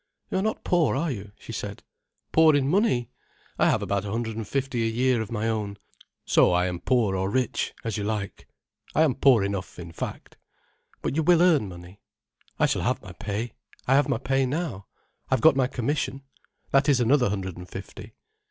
"You 0.31 0.39
are 0.39 0.41
not 0.41 0.63
poor, 0.63 0.95
are 0.95 1.11
you?" 1.11 1.31
she 1.37 1.51
said. 1.51 1.83
"Poor 2.31 2.55
in 2.55 2.67
money? 2.67 3.11
I 3.59 3.69
have 3.69 3.83
about 3.83 4.03
a 4.03 4.09
hundred 4.11 4.35
and 4.35 4.47
fifty 4.47 4.81
a 4.81 4.89
year 4.89 5.21
of 5.21 5.31
my 5.31 5.47
own—so 5.47 6.51
I 6.51 6.65
am 6.65 6.79
poor 6.79 7.15
or 7.15 7.29
rich, 7.29 7.75
as 7.83 7.97
you 7.99 8.03
like. 8.03 8.47
I 8.95 9.03
am 9.03 9.13
poor 9.13 9.43
enough, 9.43 9.77
in 9.77 9.91
fact." 9.91 10.37
"But 11.03 11.15
you 11.15 11.21
will 11.21 11.43
earn 11.43 11.69
money?" 11.69 12.01
"I 12.57 12.65
shall 12.65 12.81
have 12.81 12.99
my 13.03 13.11
pay—I 13.11 13.93
have 13.93 14.09
my 14.09 14.17
pay 14.17 14.47
now. 14.47 14.87
I've 15.29 15.39
got 15.39 15.55
my 15.55 15.67
commission. 15.67 16.23
That 16.71 16.89
is 16.89 16.99
another 16.99 17.29
hundred 17.29 17.55
and 17.55 17.69
fifty." 17.69 18.15